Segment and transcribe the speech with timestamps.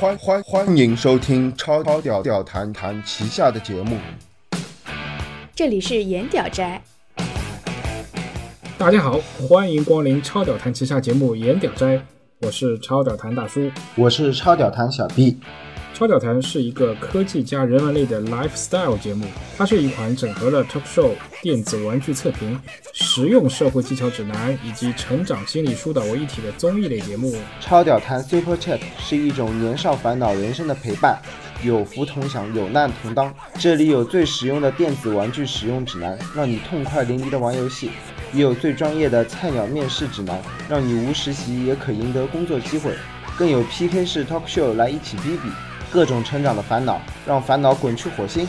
[0.00, 3.98] 欢欢欢迎收听超超屌屌谈谈旗下的节目。
[5.56, 6.80] 这里是颜屌斋，
[8.78, 11.96] 大家好，欢迎光临超屌谈旗下节目《颜屌斋》，
[12.42, 13.68] 我是超屌谈大叔。
[13.96, 15.36] 我是超屌谈小 B，
[15.98, 19.26] 超屌谈是一个科技加人文类的 lifestyle 节目，
[19.56, 21.10] 它是一款整合了 talk show、
[21.42, 22.56] 电子玩具测评、
[22.92, 27.34] 实用社会技巧指南以及成长心理疏导为一体的综艺类节目。
[27.60, 31.18] 超屌谈 Super Chat 是一种年少烦恼人生的陪伴，
[31.64, 33.34] 有福同享，有难同当。
[33.58, 37.88] 这里有最实用的电子玩具使用指南，让你痛快淋漓的玩游戏；
[38.32, 42.92] 也有最专业的菜鸟面试指南，让你无实习也可赢得工作机会；
[43.36, 45.50] 更有 PK 式 talk show 来一起比比，
[45.90, 48.46] 各种成长的烦恼，让烦恼滚去火星。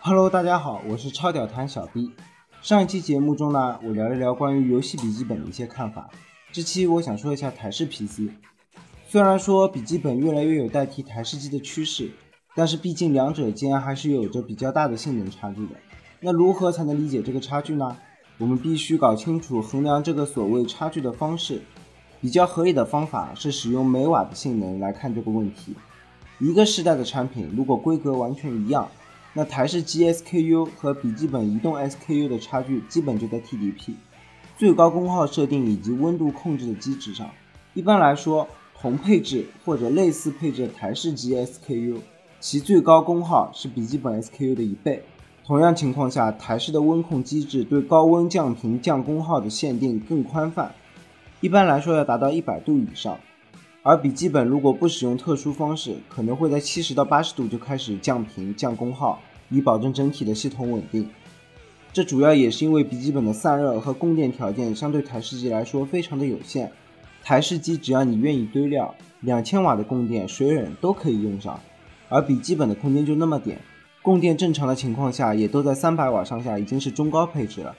[0.00, 2.10] Hello，大家好，我是超屌谈小 B。
[2.60, 6.10] 上一期节目中呢，我聊一聊关于游戏笔记本的一些看法。
[6.50, 8.28] 这期我想说一下台式 PC。
[9.08, 12.10] 虽然说笔记本越来越有代替台式机的趋势，
[12.54, 15.74] 但是毕竟两者间还是有着比较大的性能差距的。
[16.20, 17.96] 那如何才能理解这个差距呢？
[18.38, 21.62] 我们必须搞清楚衡量这个所谓差距的方式。
[22.20, 25.74] 比较合理的方法是使用每瓦的性能来看这个问题。
[26.38, 28.88] 一个世代的产品如果规格完全一样，
[29.32, 33.94] 那台式机 SKU 和笔记本移动 SKU 的差距基本就在 TDP、
[34.56, 37.28] 最高功耗设定以及温度控制的机制上。
[37.74, 38.46] 一般来说，
[38.80, 41.96] 同配置或者类似配置的台式机 SKU，
[42.42, 45.04] 其最高功耗是笔记本 SKU 的一倍。
[45.46, 50.74] 同样情况下，台式的温控机制对高温降频、降功耗的限定更宽泛，
[51.40, 53.16] 一般来说要达到一百度以上。
[53.84, 61.08] 而笔记本如果不使用特殊方式，可能会在七十到八十度就开始降频、降功耗，以保证整体的系统稳定。
[61.92, 66.72] 这主要也是因为笔记本的散热和供电条件相对台式机来说非常的有限。
[67.22, 71.60] 台式机只要你愿意堆料，两千瓦的供电水冷都可以用上，
[72.12, 73.58] 而笔记本的空间就那么点，
[74.02, 77.74] 供电正常的情况下也都在三百瓦上下，已经是中高配置了。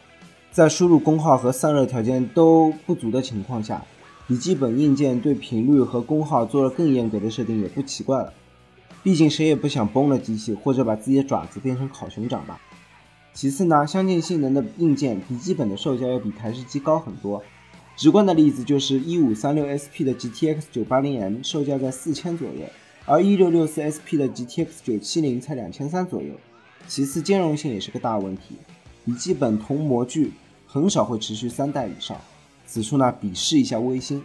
[0.51, 3.85] 在输入功耗和散热条件都不足的情况下，
[4.27, 8.33] 笔记本硬件对频率和功耗做了更严格的设定也不奇怪了。
[9.03, 12.59] 毕竟谁也不想崩了机器，或者把自己的爪子变成烤熊掌吧。
[13.33, 17.44] 其次呢，相近性能的硬件，笔记本的售价要比台式机高很多。
[17.95, 22.65] 直观的例子就是一五三六 SP 的 GTX 九八零 M 售价在四千左右，
[23.06, 26.30] 而一六六四 SP 的 GTX 九七零才两千三左右。
[26.88, 28.56] 其次，兼容性也是个大问题，
[29.03, 30.31] 笔记本同模具
[30.66, 32.18] 很少会持续三代以上。
[32.66, 34.24] 此处呢，比试一下微星。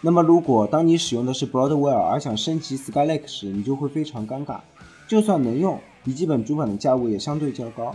[0.00, 4.60] 那么，如果当你使用的是 Broadwell 而想升级 Skylake 时，你就会非常尴尬。
[5.06, 7.94] 就算能用，笔记本主板的价位也相对较高。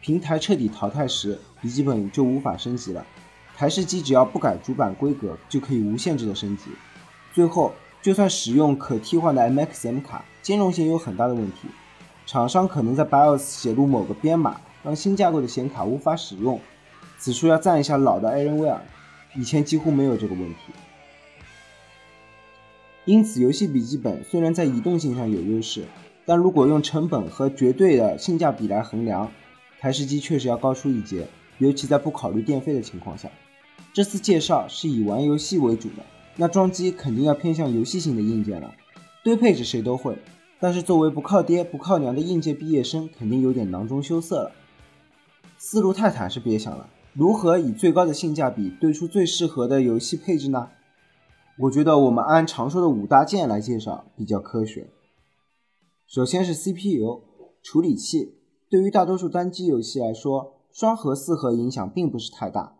[0.00, 3.06] 平台彻底淘汰时，笔记本就无法升级了。
[3.56, 6.64] 台式机只要不改主板规格，就可以无限制的升级。
[7.32, 11.68] 最后，就算使用可替换的 MXM 卡，兼容性有很大的问题。
[12.26, 16.60] 厂商可能在 BIOS 写入某个编码，让新架构的显卡无法使用。
[17.18, 18.78] 此处要赞一下老的 Alienware，
[19.34, 20.72] 以前几乎没有这个问题。
[23.04, 25.86] 因此，游戏笔记本虽然在移动性上有优势，
[26.26, 29.32] 但如果用成本和绝对的性价比来衡量，
[29.80, 31.26] 台式机确实要高出一截，
[31.56, 33.30] 尤其在不考虑电费的情况下。
[33.94, 36.04] 这次介绍是以玩游戏为主的，
[36.40, 38.72] 那装机肯定要偏向游戏性的硬件了。
[39.24, 40.16] 堆配置谁都会，
[40.60, 44.52] 但是作为不靠爹不靠娘的应届毕业生，肯定有点囊中羞涩了。
[45.58, 50.68] 思路太坦是别想了，如何以最高的性价比堆出最适合的游戏配置呢？
[51.58, 54.90] 我觉得我们按常说的五大件来介绍比较科学。
[56.06, 57.22] 首先是 CPU
[57.60, 58.36] 处理器，
[58.70, 62.77] 对于大多数单机游戏来说，双核、四核影响并不是太大。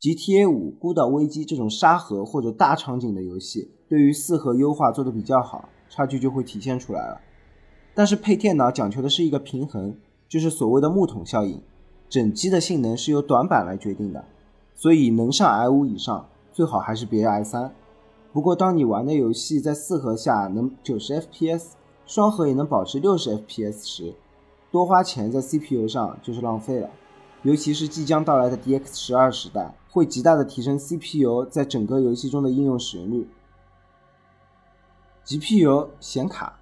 [0.00, 7.20] GTA 五、孤岛危机这种沙盒或者大场景的游戏，对于四核优化做得比较好，差距就会体现出来了。
[7.94, 9.96] 但是配电脑讲求的是一个平衡，
[10.28, 11.62] 就是所谓的木桶效应，
[12.10, 14.24] 整机的性能是由短板来决定的，
[14.74, 17.72] 所以能上 i 五以上，最好还是别 i 三。
[18.34, 21.68] 不过当你玩的游戏在四核下能九十 FPS，
[22.04, 24.14] 双核也能保持六十 FPS 时，
[24.70, 26.90] 多花钱在 CPU 上就是浪费了。
[27.46, 33.28] 尤其是即将到来的 DX 十二时代，会极大的提升 CPU 在整个游戏中的应用使用率。
[35.24, 36.58] GPU 显卡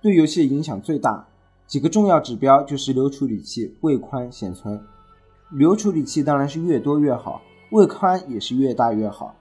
[0.00, 1.26] 对游戏的影响最大，
[1.66, 4.82] 几个重要指标就是流处理器、位宽、显存。
[5.50, 9.36] 流处理器当然是越多越好，位宽也是越大越好。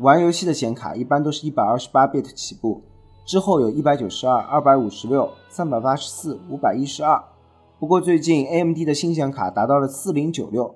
[0.00, 2.82] 玩游戏的显卡一般都是一百二十八 bit 起步，
[3.24, 7.24] 之后有一百九十二、二百五十六、三百八十四、五百一十二。
[7.78, 10.74] 不过最近 AMD 的新显卡达到了四零九六。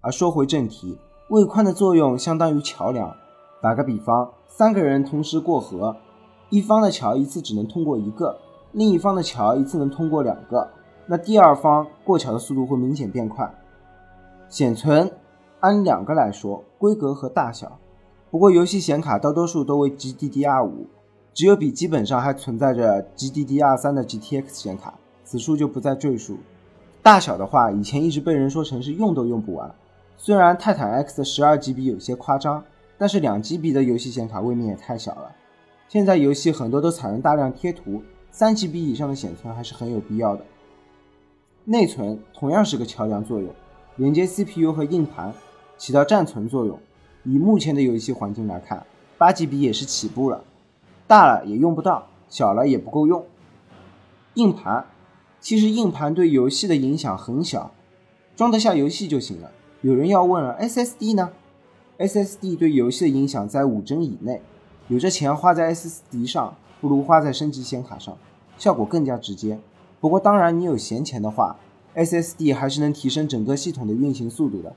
[0.00, 0.96] 而说回正题，
[1.28, 3.14] 位宽的作用相当于桥梁。
[3.60, 5.94] 打个比方，三个人同时过河，
[6.48, 8.38] 一方的桥一次只能通过一个，
[8.72, 10.66] 另一方的桥一次能通过两个，
[11.06, 13.52] 那第二方过桥的速度会明显变快。
[14.48, 15.10] 显存
[15.60, 17.78] 按两个来说，规格和大小。
[18.30, 20.70] 不过游戏显卡大多数都为 GDDR5，
[21.34, 24.94] 只有笔记本上还存在着 GDDR3 的 GTX 显卡，
[25.28, 26.38] 此处就不再赘述。
[27.02, 29.70] 大小的话，以前一直被人说成是用都用不完。
[30.16, 32.64] 虽然泰坦 X 的十二 GB 有些夸张，
[32.96, 35.30] 但是两 GB 的游戏显卡未免也太小了。
[35.86, 40.42] 现在游戏很多都采用大量贴图，三 GB 以上的显存还是很有必要的。
[41.66, 43.50] 内存同样是个桥梁作用，
[43.96, 45.34] 连接 CPU 和硬盘，
[45.76, 46.78] 起到占存作用。
[47.24, 48.86] 以目前的游戏环境来看，
[49.18, 50.42] 八 GB 也是起步了，
[51.06, 53.26] 大了也用不到，小了也不够用。
[54.34, 54.86] 硬盘，
[55.40, 57.72] 其实硬盘对游戏的影响很小，
[58.36, 59.50] 装得下游戏就行了。
[59.82, 61.30] 有人要问了，SSD 呢
[61.98, 64.42] ？SSD 对游戏的影响在五帧以内。
[64.88, 68.16] 有这钱花在 SSD 上，不如花在升级显卡上，
[68.58, 69.58] 效果更加直接。
[70.00, 71.56] 不过当然，你有闲钱的话
[71.94, 74.74] ，SSD 还是能提升整个系统的运行速度的。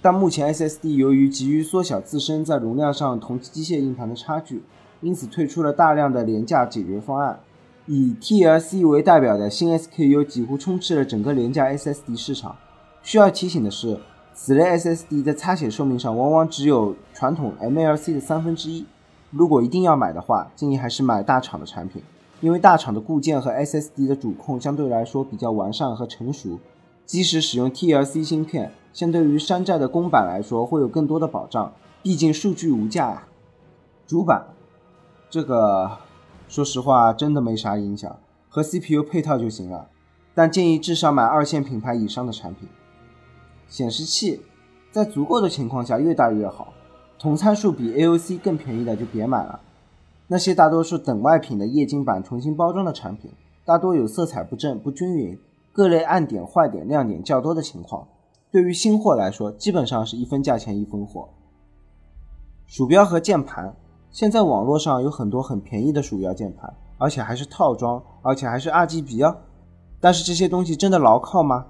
[0.00, 4.62] 但目前 SSD 由于急于缩小自身在容量上同机械硬盘的差距，
[5.02, 7.40] 因此推出了大量的廉价解决方案。
[7.86, 12.56] 以 TLC 为代表的新 SKU 几乎充斥了整个廉价 SSD 市场。
[13.02, 13.98] 需要提醒的是，
[14.34, 18.84] 此类 SSD 在擦写寿命上往往只有传统 MLC 的三分之一。
[19.30, 22.02] 如果一定要买的话，建议还是买大厂的产品，
[22.40, 26.58] 因为大厂的固件和 SSD 的主控相对来说比较完善和成熟。
[27.06, 31.72] 即使使用 TLC 芯片，相对于山寨的公版来说会有更多的保障，
[32.02, 33.28] 毕竟数据无价啊。
[34.06, 34.44] 主板，
[35.28, 35.98] 这个
[36.50, 38.18] 说实话真的没啥影响，
[38.48, 39.88] 和 CPU 配套就行了，
[40.34, 42.68] 但建议至少买二线品牌以上的产品。
[43.68, 44.42] 显示器
[44.90, 46.72] 在足够的情况下越大越好，
[47.20, 49.60] 同参数比 AOC 更便宜的就别买了。
[50.26, 53.30] 那些大多数等外品的液晶板重新包装的产品，
[53.64, 55.38] 大多有色彩不正、不均匀、
[55.72, 58.08] 各类暗点、坏点、亮点较多的情况。
[58.50, 61.28] 对于新货来说，基本上是一分价钱一分货。
[62.66, 63.76] 鼠标和键盘，
[64.12, 69.36] 现在网络上有很多很便宜的鼠标键盘，而且还是套装，而且还是 RGB 哦。
[70.00, 71.66] 但是这些东西真的牢靠吗？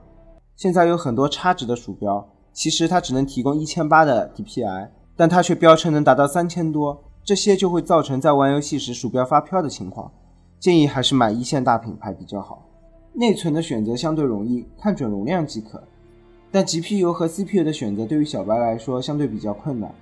[0.57, 10.11] 现在有很多差值的鼠标，其实它只能提供一千八的 DPI，但它却标称能达到三千多，这些就会造成在玩游戏时鼠标发飘的情况。
[10.59, 12.67] 建议还是买一线大品牌比较好。
[13.13, 15.83] 内存的选择相对容易，看准容量即可。
[16.51, 19.93] 但 GPU 和 CPU 的选择对于小白来说相对比较困难。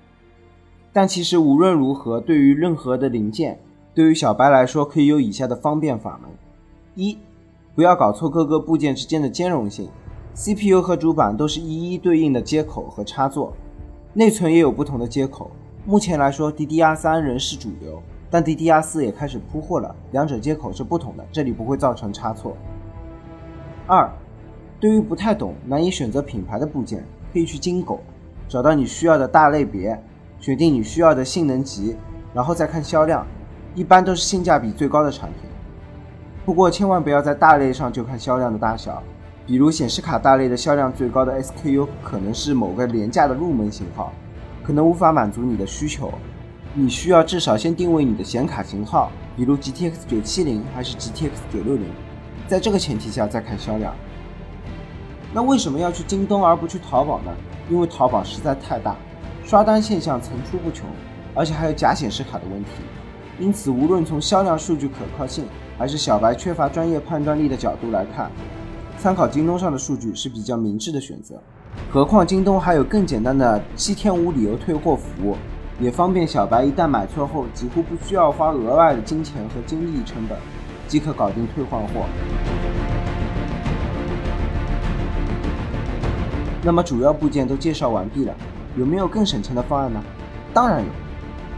[0.93, 3.59] 但其实无论如何，对于任何的零件，
[3.95, 6.31] 对于小白来说可以有以下的方便法门：
[6.95, 7.19] 一，
[7.75, 9.89] 不要搞错各个部件之间的兼容性。
[10.35, 13.53] CPU 和主板都是一一对应的接口和插座，
[14.15, 15.51] 内存也有不同的接口。
[15.85, 18.01] 目前来说，DDR3 仍是主流，
[18.31, 22.57] 但 DDR4 也开始铺货了，两者接口是不同的，这里不会造成差错。
[23.87, 24.09] 二，
[24.79, 28.01] 对于不太懂、难以选择品牌的部件，可以去金狗，
[28.49, 30.01] 找到你需要的大类别，
[30.41, 31.97] 选定你需要的性能级，
[32.33, 33.27] 然后再看销量，
[33.75, 35.51] 一般都是性价比最高的产品。
[36.45, 39.03] 不过千万不要在大类上就看销量的大小。
[39.47, 44.13] 比如显示卡大类的销量最高的 SKU 可能是某个廉价的入门型号，
[44.63, 46.13] 可能无法满足你的需求。
[46.75, 51.79] 你需要至少先定位你的显卡型号，比如 GTX 970还是 GTX 960，
[52.47, 53.95] 在这个前提下再看销量。
[55.33, 57.33] 那为什么要去京东而不去淘宝呢？
[57.71, 58.95] 因为淘宝实在太大，
[59.49, 60.87] 刷单现象层出不穷，
[61.35, 62.71] 而且还有假显示卡的问题。
[63.39, 65.47] 因此，无论从销量数据可靠性，
[65.79, 68.31] 还是小白缺乏专业判断力的角度来看。
[68.99, 71.43] 参考京东上的数据是比较明智的选择，
[71.91, 75.35] 何况京东还有更简单的七天无理由退货服务，
[75.81, 80.37] 也方便小白一旦买错后几乎不需要花额外的金钱和精力成本，
[80.87, 82.05] 即可搞定退换货。
[86.63, 88.35] 那么主要部件都介绍完毕了，
[88.79, 90.03] 有没有更省钱的方案呢？
[90.55, 90.87] 当然有，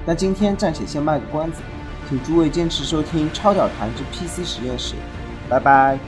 [0.06, 1.60] 那今天暂且先卖个关子，
[2.08, 4.94] 请诸位坚持收听超屌谈之 PC 实验室，
[5.48, 5.98] 拜拜。